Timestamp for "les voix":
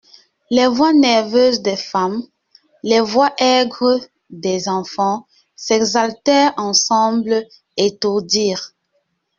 0.49-0.93, 2.81-3.31